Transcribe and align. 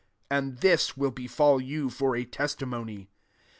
13 0.31 0.49
And 0.49 0.59
thU 0.61 0.67
w3l 0.69 1.11
befiill 1.13 1.63
you, 1.63 1.91
for 1.91 2.15
a 2.15 2.25
testimony. 2.25 3.11